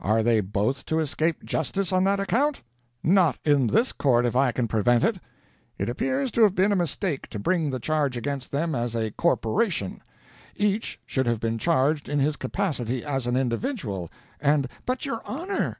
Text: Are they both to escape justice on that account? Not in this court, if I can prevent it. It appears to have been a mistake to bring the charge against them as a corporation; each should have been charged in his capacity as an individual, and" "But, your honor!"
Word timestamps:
Are 0.00 0.24
they 0.24 0.40
both 0.40 0.84
to 0.86 0.98
escape 0.98 1.44
justice 1.44 1.92
on 1.92 2.02
that 2.02 2.18
account? 2.18 2.62
Not 3.04 3.38
in 3.44 3.68
this 3.68 3.92
court, 3.92 4.26
if 4.26 4.34
I 4.34 4.50
can 4.50 4.66
prevent 4.66 5.04
it. 5.04 5.20
It 5.78 5.88
appears 5.88 6.32
to 6.32 6.42
have 6.42 6.56
been 6.56 6.72
a 6.72 6.74
mistake 6.74 7.28
to 7.28 7.38
bring 7.38 7.70
the 7.70 7.78
charge 7.78 8.16
against 8.16 8.50
them 8.50 8.74
as 8.74 8.96
a 8.96 9.12
corporation; 9.12 10.02
each 10.56 10.98
should 11.06 11.26
have 11.26 11.38
been 11.38 11.58
charged 11.58 12.08
in 12.08 12.18
his 12.18 12.34
capacity 12.34 13.04
as 13.04 13.28
an 13.28 13.36
individual, 13.36 14.10
and" 14.40 14.66
"But, 14.84 15.06
your 15.06 15.22
honor!" 15.24 15.76